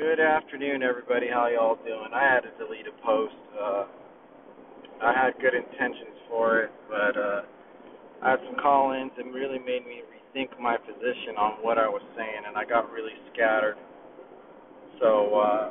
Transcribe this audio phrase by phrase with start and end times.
[0.00, 1.28] Good afternoon, everybody.
[1.28, 2.08] How y'all doing?
[2.14, 3.36] I had to delete a post.
[3.52, 3.84] Uh,
[5.04, 7.42] I had good intentions for it, but uh,
[8.24, 12.00] I had some call-ins and really made me rethink my position on what I was
[12.16, 13.76] saying, and I got really scattered.
[15.02, 15.70] So uh,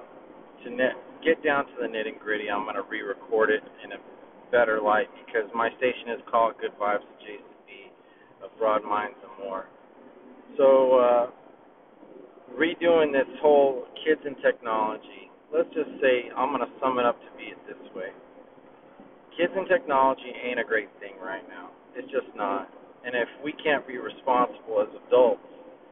[0.63, 0.93] to net,
[1.25, 3.99] get down to the nitty gritty, I'm going to re-record it in a
[4.51, 7.89] better light because my station is called Good Vibes Jason B
[8.45, 9.65] of Broad Minds and More.
[10.55, 10.99] So.
[10.99, 11.29] Uh,
[12.57, 17.19] redoing this whole kids and technology, let's just say I'm going to sum it up
[17.19, 18.09] to be it this way.
[19.37, 21.71] Kids and technology ain't a great thing right now.
[21.95, 22.69] It's just not.
[23.05, 25.47] And if we can't be responsible as adults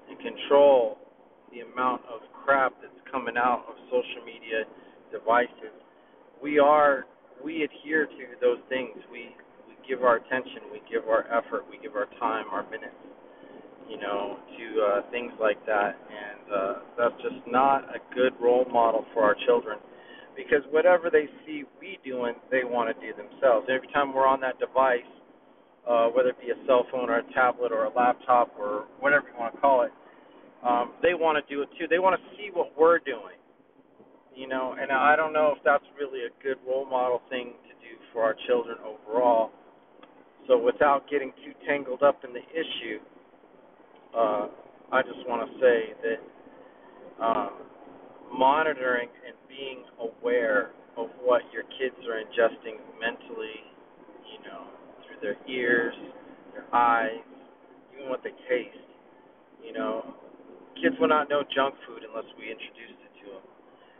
[0.10, 0.98] and control
[1.52, 4.68] the amount of crap that's coming out of social media
[5.12, 5.76] devices,
[6.44, 7.06] we are
[7.44, 8.98] we adhere to those things.
[9.12, 9.32] We
[9.68, 13.00] we give our attention, we give our effort, we give our time, our minutes
[13.90, 15.96] you know, to uh, things like that.
[16.10, 19.78] And uh, that's just not a good role model for our children
[20.36, 23.68] because whatever they see we doing, they want to do themselves.
[23.70, 25.10] Every time we're on that device,
[25.90, 29.28] uh, whether it be a cell phone or a tablet or a laptop or whatever
[29.28, 29.92] you want to call it,
[30.64, 31.88] um, they want to do it too.
[31.90, 33.40] They want to see what we're doing,
[34.36, 34.76] you know.
[34.80, 38.22] And I don't know if that's really a good role model thing to do for
[38.24, 39.52] our children overall.
[40.48, 43.00] So without getting too tangled up in the issue,
[44.18, 44.48] uh,
[44.92, 46.20] I just want to say that
[47.24, 47.52] um,
[48.34, 53.62] monitoring and being aware of what your kids are ingesting mentally,
[54.26, 54.66] you know,
[55.06, 55.94] through their ears,
[56.54, 57.22] their eyes,
[57.94, 58.82] even what they taste.
[59.64, 60.16] You know,
[60.82, 63.46] kids will not know junk food unless we introduce it to them,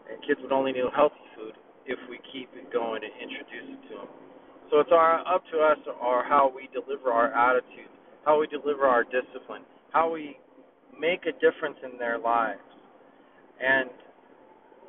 [0.10, 1.54] and kids would only know healthy food
[1.86, 4.10] if we keep it going and introduce it to them.
[4.72, 7.94] So it's our up to us or how we deliver our attitudes,
[8.26, 9.64] how we deliver our discipline,
[9.98, 10.38] how we
[11.00, 12.62] make a difference in their lives.
[13.58, 13.90] And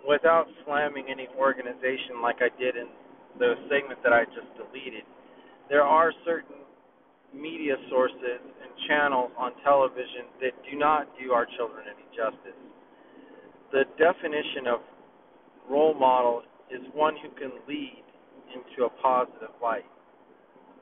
[0.07, 2.89] without slamming any organization like I did in
[3.39, 5.09] the segment that I just deleted,
[5.71, 6.61] there are certain
[7.33, 12.61] media sources and channels on television that do not do our children any justice.
[13.73, 14.81] The definition of
[15.71, 18.05] role model is one who can lead
[18.53, 19.89] into a positive light.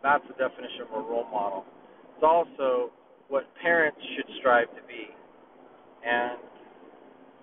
[0.03, 1.65] That's the definition of a role model.
[2.15, 2.91] It's also
[3.29, 5.11] what parents should strive to be.
[6.07, 6.39] And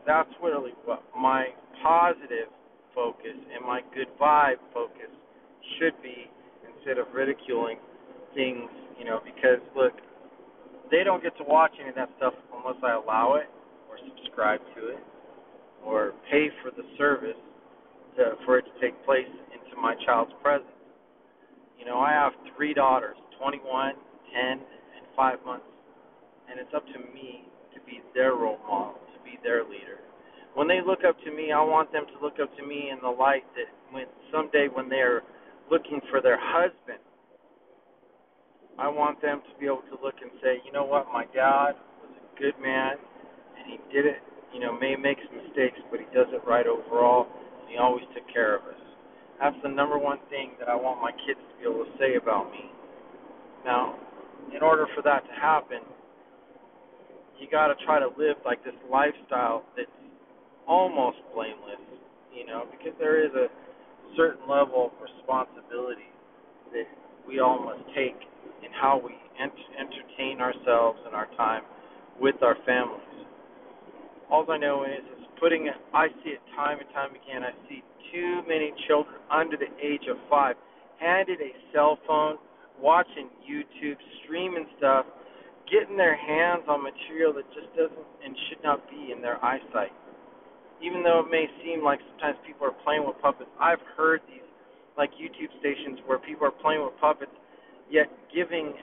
[0.08, 1.48] that's really what my
[1.84, 2.48] positive
[2.96, 5.12] focus and my good vibe focus
[5.76, 6.32] should be
[6.64, 7.76] instead of ridiculing
[8.34, 9.92] things, you know, because look,
[10.92, 13.52] they don't get to watch any of that stuff unless I allow it
[13.90, 15.04] or subscribe to it
[15.84, 17.36] or pay for the service
[18.16, 20.72] to, for it to take place into my child's presence.
[21.78, 23.92] You know, I have three daughters, 21,
[24.32, 24.60] 10, and
[25.18, 25.66] 5 months
[26.50, 30.04] and it's up to me to be their role model, to be their leader.
[30.54, 33.00] When they look up to me, I want them to look up to me in
[33.02, 35.24] the light that when someday when they're
[35.72, 37.02] looking for their husband,
[38.78, 41.78] I want them to be able to look and say, you know what, my dad
[42.02, 42.98] was a good man,
[43.58, 44.22] and he did it.
[44.54, 47.26] You know, may make some mistakes, but he does it right overall,
[47.62, 48.82] and he always took care of us.
[49.40, 52.16] That's the number one thing that I want my kids to be able to say
[52.22, 52.70] about me.
[53.66, 53.98] Now,
[54.56, 55.82] in order for that to happen,
[57.40, 59.90] you got to try to live like this lifestyle that's
[60.68, 61.82] almost blameless,
[62.34, 63.48] you know, because there is a
[64.16, 66.10] certain level of responsibility
[66.72, 66.86] that
[67.28, 68.18] we all must take
[68.64, 71.64] in how we ent- entertain ourselves and our time
[72.20, 73.02] with our families.
[74.30, 77.44] All I know is, is putting it, I see it time and time again.
[77.44, 77.84] I see
[78.14, 80.56] too many children under the age of five
[81.00, 82.38] handed a cell phone,
[82.82, 85.06] watching YouTube, streaming stuff,
[85.72, 89.94] getting their hands on material that just doesn't and should not be in their eyesight.
[90.82, 94.44] Even though it may seem like sometimes people are playing with puppets, I've heard these
[94.98, 97.32] like YouTube stations where people are playing with puppets,
[97.90, 98.74] yet giving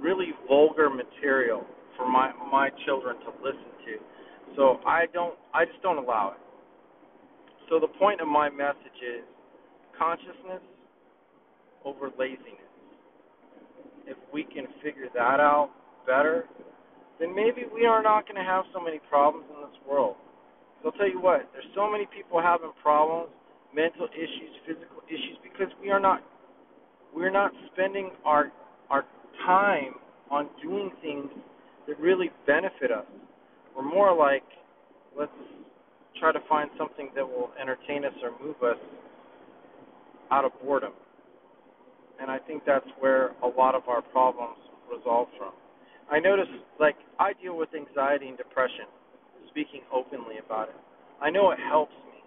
[0.00, 1.64] really vulgar material
[1.96, 3.94] for my my children to listen to.
[4.56, 6.42] So I don't I just don't allow it.
[7.70, 9.24] So the point of my message is
[9.96, 10.62] consciousness
[11.84, 12.61] over laziness
[14.06, 15.70] if we can figure that out
[16.06, 16.44] better,
[17.20, 20.16] then maybe we are not going to have so many problems in this world.
[20.84, 23.30] I'll tell you what, there's so many people having problems,
[23.74, 26.22] mental issues, physical issues, because we are not
[27.14, 28.50] we're not spending our
[28.90, 29.04] our
[29.46, 29.94] time
[30.30, 31.28] on doing things
[31.86, 33.04] that really benefit us.
[33.76, 34.42] We're more like
[35.16, 35.30] let's
[36.18, 38.78] try to find something that will entertain us or move us
[40.30, 40.92] out of boredom
[42.20, 44.58] and I think that's where a lot of our problems
[44.90, 45.52] resolve from.
[46.10, 46.48] I notice,
[46.78, 48.86] like, I deal with anxiety and depression,
[49.48, 50.76] speaking openly about it.
[51.20, 52.18] I know it helps me.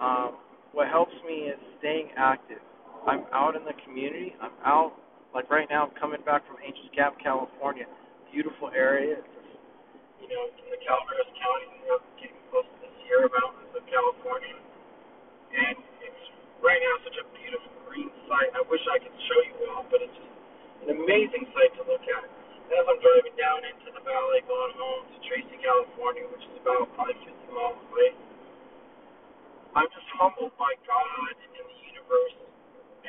[0.00, 0.36] Um,
[0.72, 2.58] what helps me is staying active.
[3.06, 4.34] I'm out in the community.
[4.40, 4.92] I'm out,
[5.34, 7.84] like right now, I'm coming back from Angels Camp, California.
[8.32, 9.18] Beautiful area.
[9.18, 9.50] It's,
[10.22, 14.54] you know, in the Calaveras County, know, getting close to the Sierra Mountains of California.
[15.50, 15.74] And
[16.06, 16.22] it's
[16.62, 18.54] right now such a beautiful green site.
[18.54, 20.30] I wish I could show you all, but it's just
[20.86, 22.26] an amazing site to look at.
[22.70, 26.86] As I'm driving down into the valley, going home to Tracy, California, which is about
[26.94, 28.14] probably 50 miles away,
[29.74, 32.36] I'm just humbled by God and the universe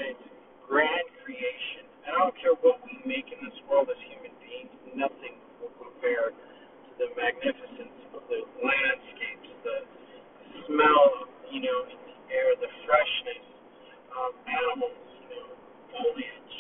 [0.02, 0.26] and its
[0.66, 1.86] grand creation.
[2.10, 5.74] And I don't care what we make in this world as human beings, nothing will
[5.78, 9.78] compare to the magnificence of the landscapes, the
[10.66, 13.46] smell, you know, in the air, the freshness
[14.12, 15.48] of animals, you know,
[15.92, 16.56] foliage,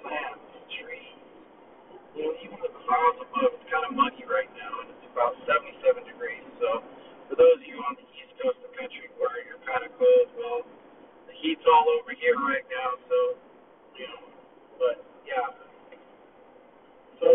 [0.00, 0.48] plants,
[0.80, 1.20] trees.
[2.16, 5.36] You know, even the clouds above, it's kind of muggy right now, and it's about
[5.44, 6.44] 77 degrees.
[6.58, 6.82] So,
[7.28, 9.92] for those of you on the east coast of the country where you're kind of
[10.00, 10.60] cold, well,
[11.28, 12.90] the heat's all over here right now.
[13.06, 13.18] So,
[14.00, 14.24] you know,
[14.80, 14.96] but
[15.28, 15.54] yeah.
[17.20, 17.28] So,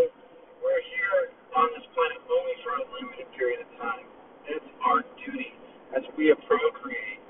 [0.65, 4.07] we're here on this planet only for a limited period of time.
[4.49, 5.53] And it's our duty
[5.93, 7.21] as we procreate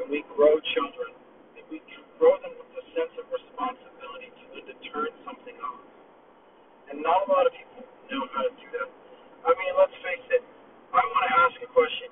[0.00, 1.14] and we grow children,
[1.54, 1.78] and we
[2.18, 5.78] grow them with a sense of responsibility to, to turn something on.
[6.90, 8.90] And not a lot of people know how to do that.
[9.46, 10.42] I mean, let's face it.
[10.90, 12.10] I want to ask a question.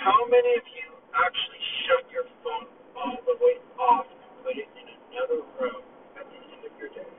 [0.00, 2.66] How many of you actually shut your phone
[2.96, 5.82] all the way off and put it in another room
[6.18, 7.12] at the end of your day?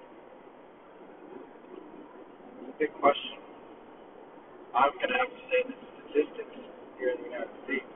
[2.60, 3.40] It's a big question.
[4.74, 6.58] I'm going to have to say the statistics
[6.98, 7.94] here in the United States.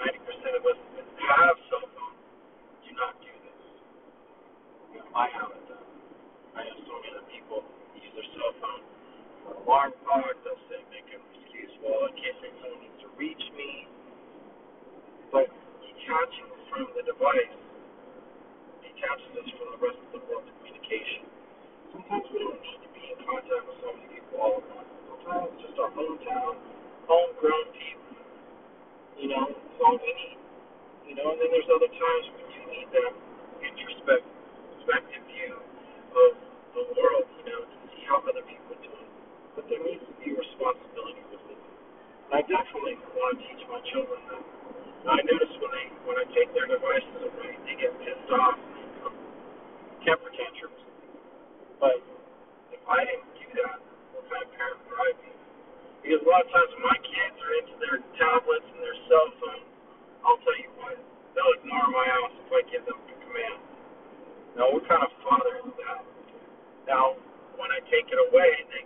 [0.00, 0.16] 90%
[0.56, 2.24] of us that have cell phones
[2.88, 3.62] do not do this.
[4.96, 6.00] You know, I haven't done it.
[6.56, 7.60] I know so many other people
[8.00, 8.82] use their cell phone
[9.44, 10.32] for alarm clock.
[10.40, 13.86] They'll say, make an excuse, well, in case someone needs to reach me.
[15.28, 15.52] But
[15.84, 17.56] detaching from the device
[18.80, 21.28] detaches us from the rest of the world's communication.
[21.92, 24.90] Sometimes we don't need to be in contact with so many people all at once.
[25.12, 26.56] Sometimes it's just our hometown,
[27.04, 28.00] homegrown people.
[29.30, 30.38] You know, it's we need.
[31.06, 33.14] You know, and then there's other times when you need that
[33.62, 35.54] introspective view
[36.18, 36.32] of
[36.74, 39.08] the world, you know, to see how other people are doing.
[39.54, 41.60] But there needs to be responsibility with it.
[42.26, 44.44] And I definitely want to teach my children that.
[45.06, 48.58] I notice when they when I take their devices away, they get pissed off
[48.98, 49.14] throw
[50.06, 50.82] temper tantrums.
[51.80, 51.98] But
[52.74, 53.78] if I didn't do that,
[54.14, 55.29] what kind of parent would I be?
[56.02, 59.28] Because a lot of times when my kids are into their tablets and their cell
[59.40, 59.68] phones,
[60.24, 60.96] I'll tell you what,
[61.36, 63.60] they'll ignore my house if I give them a command.
[64.56, 66.02] Now, what kind of father is that?
[66.88, 67.16] Now,
[67.60, 68.84] when I take it away, they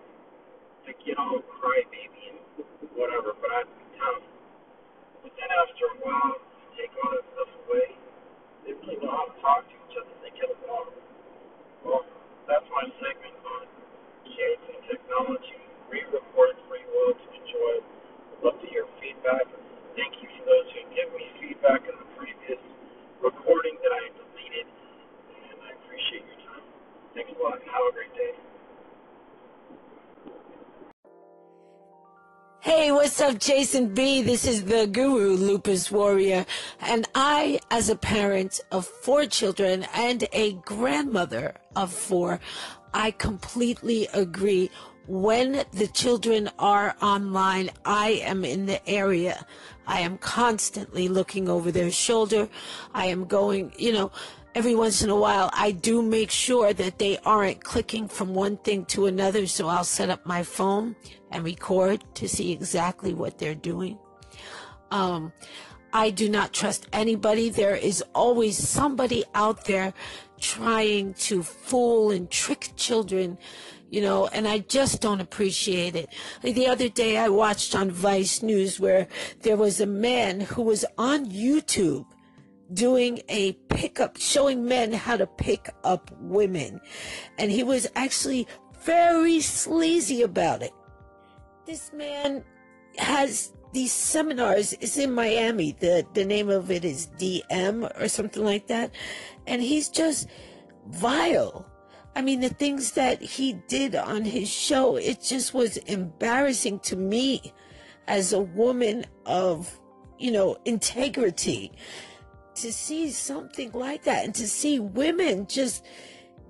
[0.87, 2.41] they get all crybaby and
[2.97, 4.25] whatever, but I have to be tough.
[5.23, 7.89] But then after a while, you take all that stuff away,
[8.67, 10.15] they really know how to talk to each other.
[10.23, 10.93] They get along.
[11.85, 12.05] Well,
[12.49, 13.63] that's my segment on
[14.29, 14.81] kids and
[33.39, 34.23] Jason B?
[34.23, 36.47] This is the guru, Lupus Warrior.
[36.81, 42.41] And I, as a parent of four children and a grandmother of four,
[42.93, 44.71] I completely agree.
[45.07, 49.45] When the children are online, I am in the area.
[49.87, 52.49] I am constantly looking over their shoulder.
[52.95, 54.13] I am going, you know,
[54.55, 58.57] every once in a while, I do make sure that they aren't clicking from one
[58.59, 59.47] thing to another.
[59.47, 60.97] So I'll set up my phone
[61.31, 63.99] and record to see exactly what they're doing.
[64.91, 65.33] Um,
[65.93, 67.51] I do not trust anybody.
[67.51, 69.93] There is always somebody out there
[70.41, 73.39] trying to fool and trick children,
[73.91, 76.09] you know, and I just don't appreciate it.
[76.43, 79.07] The other day I watched on Vice News where
[79.43, 82.07] there was a man who was on YouTube
[82.73, 86.81] doing a pickup, showing men how to pick up women.
[87.39, 88.47] And he was actually
[88.83, 90.73] very sleazy about it.
[91.67, 92.45] This man
[92.99, 94.73] has these seminars.
[94.81, 95.73] It's in Miami.
[95.79, 98.95] The, the name of it is DM or something like that.
[99.47, 100.29] And he's just
[100.89, 101.71] vile.
[102.17, 106.97] I mean, the things that he did on his show, it just was embarrassing to
[106.97, 107.53] me
[108.07, 109.81] as a woman of,
[110.19, 111.73] you know, integrity
[112.57, 115.85] to see something like that and to see women just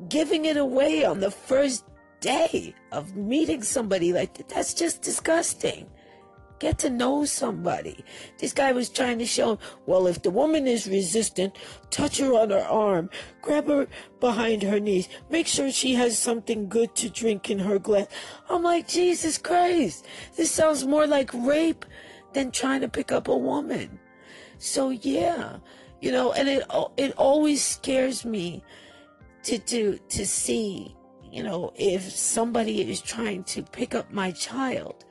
[0.09, 1.85] giving it away on the first
[2.21, 4.49] day of meeting somebody like that.
[4.49, 5.89] That's just disgusting.
[6.61, 8.05] Get to know somebody.
[8.39, 11.57] This guy was trying to show well, if the woman is resistant,
[11.91, 13.11] touch her on her arm,
[13.43, 13.89] grab her
[14.21, 18.07] behind her knees, make sure she has something good to drink in her glass.
[18.49, 20.07] I'm like, Jesus Christ,
[20.37, 21.85] this sounds more like rape
[22.33, 23.99] than trying to pick up a woman.
[24.59, 25.59] So yeah,
[26.05, 26.63] you know, and it
[26.99, 28.63] it always scares me
[29.45, 30.95] to to to see,
[31.33, 35.07] you know, if somebody is trying to pick up my child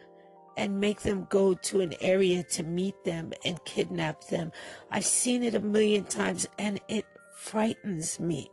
[0.55, 4.51] and make them go to an area to meet them and kidnap them.
[4.91, 7.05] I've seen it a million times and it
[7.37, 8.51] frightens me.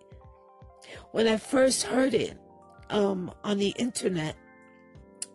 [1.12, 2.38] When I first heard it
[2.88, 4.34] um, on the internet,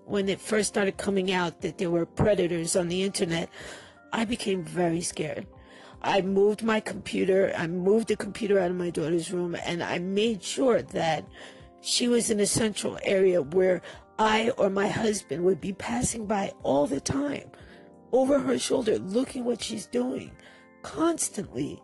[0.06, 3.48] when it first started coming out that there were predators on the internet,
[4.12, 5.46] I became very scared.
[6.06, 9.98] I moved my computer, I moved the computer out of my daughter's room, and I
[9.98, 11.26] made sure that
[11.82, 13.82] she was in a central area where
[14.20, 17.50] I or my husband would be passing by all the time,
[18.12, 20.32] over her shoulder, looking what she's doing,
[20.84, 21.82] constantly,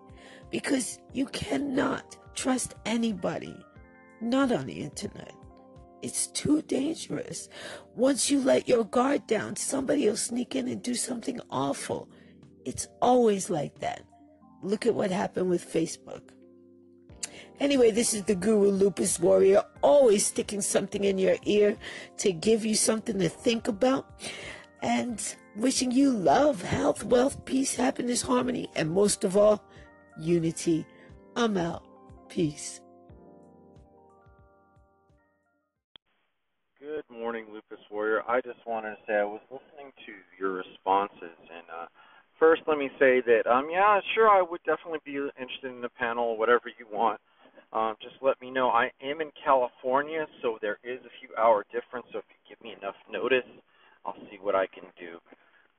[0.51, 3.57] because you cannot trust anybody,
[4.21, 5.33] not on the internet.
[6.03, 7.49] It's too dangerous.
[7.95, 12.07] Once you let your guard down, somebody will sneak in and do something awful.
[12.65, 14.03] It's always like that.
[14.61, 16.21] Look at what happened with Facebook.
[17.59, 21.77] Anyway, this is the Guru Lupus Warrior, always sticking something in your ear
[22.17, 24.19] to give you something to think about.
[24.81, 25.21] And
[25.55, 29.63] wishing you love, health, wealth, peace, happiness, harmony, and most of all,
[30.19, 30.85] unity.
[31.35, 31.83] I'm out.
[32.29, 32.81] Peace.
[36.79, 38.23] Good morning, Lupus Warrior.
[38.27, 41.85] I just wanted to say I was listening to your responses, and uh,
[42.41, 45.89] first let me say that um yeah, sure, I would definitely be interested in the
[45.89, 47.21] panel, whatever you want.
[47.73, 48.69] Um, just let me know.
[48.69, 52.07] I am in California, so there is a few hour difference.
[52.11, 53.47] So if you give me enough notice,
[54.05, 55.19] I'll see what I can do.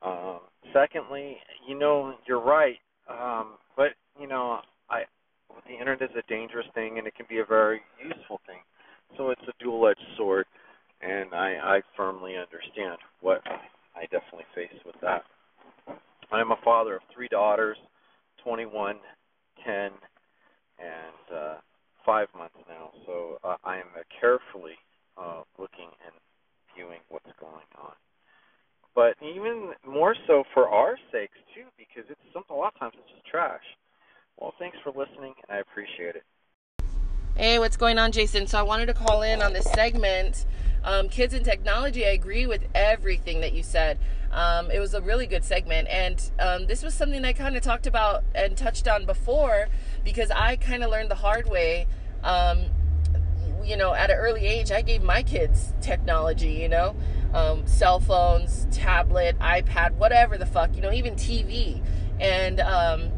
[0.03, 0.41] Um,
[0.73, 1.39] secondly,
[1.69, 2.77] you know, you're right.
[3.11, 5.03] Um, but you know, I
[5.67, 8.61] the internet is a dangerous thing, and it can be a very useful thing.
[9.19, 10.47] So it's a dual-edged sword,
[11.03, 13.43] and I, I firmly understand what
[13.95, 15.25] I definitely face with that.
[16.33, 17.77] I am a father of three daughters,
[18.43, 18.97] 21,
[19.67, 19.93] 10, and
[21.31, 21.55] uh,
[22.07, 24.81] five months now, so uh, I am uh, carefully
[25.19, 26.15] uh, looking and
[26.75, 27.93] viewing what's going on.
[28.95, 32.57] But even more so for our sakes too, because it's something.
[32.57, 33.65] A lot of times it's just trash.
[34.41, 36.25] Well, thanks for listening, and I appreciate it.
[37.37, 38.47] Hey, what's going on, Jason?
[38.47, 40.47] So I wanted to call in on this segment.
[40.85, 42.05] Um, kids and technology.
[42.05, 43.99] I agree with everything that you said.
[44.33, 47.63] Um, it was a really good segment, and um, this was something I kind of
[47.63, 49.69] talked about and touched on before
[50.05, 51.87] because I kind of learned the hard way.
[52.25, 52.67] Um,
[53.65, 56.97] you know, at an early age, I gave my kids technology, you know,
[57.35, 61.83] um, cell phones, tablet, iPad, whatever the fuck, you know, even TV.
[62.19, 63.11] And um,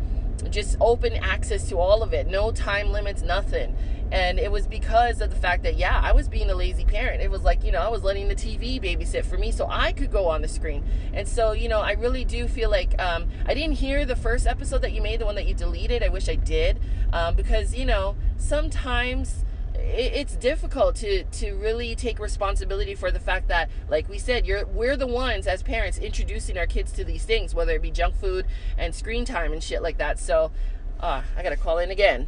[0.51, 3.77] just open access to all of it, no time limits, nothing.
[4.13, 7.21] And it was because of the fact that, yeah, I was being a lazy parent.
[7.21, 9.93] It was like, you know, I was letting the TV babysit for me so I
[9.93, 10.85] could go on the screen.
[11.13, 14.47] And so, you know, I really do feel like um, I didn't hear the first
[14.47, 16.03] episode that you made, the one that you deleted.
[16.03, 16.81] I wish I did.
[17.13, 19.45] Um, because, you know, sometimes
[19.77, 24.65] it's difficult to to really take responsibility for the fact that like we said you're
[24.67, 28.15] we're the ones as parents introducing our kids to these things whether it be junk
[28.15, 28.47] food
[28.79, 30.53] and screen time and shit like that so
[31.01, 32.27] uh, i gotta call in again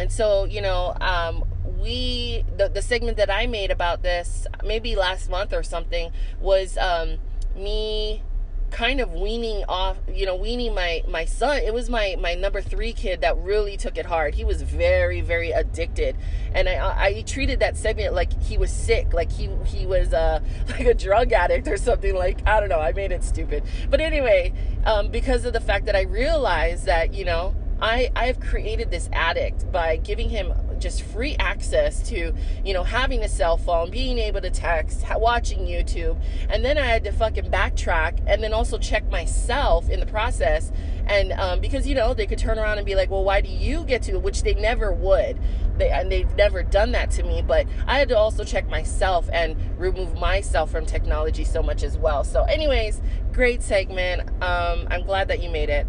[0.00, 1.44] and so you know um,
[1.78, 6.78] we the, the segment that i made about this maybe last month or something was
[6.78, 7.18] um,
[7.54, 8.22] me
[8.70, 11.58] kind of weaning off you know weaning my my son.
[11.58, 14.34] It was my my number three kid that really took it hard.
[14.34, 16.16] He was very very addicted.
[16.54, 20.40] And i i treated that segment like he was sick like he he was uh
[20.68, 22.80] like a drug addict or something like i don't know.
[22.80, 23.64] I made it stupid.
[23.90, 24.52] But anyway
[24.86, 29.08] um because of the fact that i realized that you know I, I've created this
[29.12, 32.34] addict by giving him just free access to,
[32.64, 36.20] you know, having a cell phone, being able to text, watching YouTube.
[36.48, 40.72] And then I had to fucking backtrack and then also check myself in the process.
[41.06, 43.50] And um, because, you know, they could turn around and be like, well, why do
[43.50, 45.38] you get to, which they never would.
[45.76, 47.42] They, and they've never done that to me.
[47.42, 51.96] But I had to also check myself and remove myself from technology so much as
[51.96, 52.24] well.
[52.24, 53.00] So, anyways,
[53.32, 54.28] great segment.
[54.42, 55.86] Um, I'm glad that you made it.